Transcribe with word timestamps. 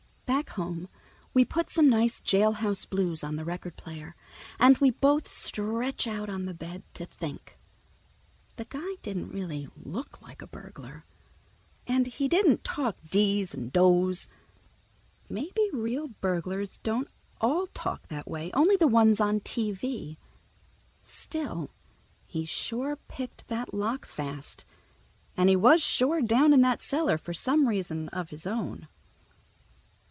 Back 0.25 0.55
home 0.55 0.87
we 1.33 1.45
put 1.45 1.69
some 1.69 1.89
nice 1.89 2.19
jailhouse 2.19 2.89
blues 2.89 3.23
on 3.23 3.35
the 3.35 3.45
record 3.45 3.75
player, 3.77 4.15
and 4.59 4.77
we 4.79 4.89
both 4.89 5.27
stretch 5.27 6.07
out 6.07 6.29
on 6.29 6.45
the 6.45 6.53
bed 6.53 6.83
to 6.95 7.05
think. 7.05 7.59
The 8.55 8.65
guy 8.65 8.95
didn't 9.01 9.29
really 9.29 9.67
look 9.75 10.21
like 10.21 10.41
a 10.41 10.47
burglar. 10.47 11.03
And 11.85 12.07
he 12.07 12.27
didn't 12.27 12.63
talk 12.63 12.95
"dese 13.09 13.53
and 13.53 13.71
dose." 13.71 14.27
Maybe 15.29 15.69
real 15.73 16.07
burglars 16.07 16.77
don't 16.77 17.09
all 17.39 17.67
talk 17.67 18.07
that 18.07 18.27
way—only 18.27 18.77
the 18.77 18.87
ones 18.87 19.19
on 19.21 19.41
TV. 19.41 20.17
Still, 21.03 21.69
he 22.25 22.45
sure 22.45 22.95
picked 23.07 23.47
that 23.49 23.73
lock 23.73 24.05
fast, 24.05 24.65
and 25.37 25.49
he 25.49 25.55
was 25.55 25.83
sure 25.83 26.21
down 26.21 26.51
in 26.53 26.61
that 26.61 26.81
cellar 26.81 27.17
for 27.17 27.33
some 27.33 27.67
reason 27.67 28.09
of 28.09 28.29
his 28.31 28.47
own. 28.47 28.87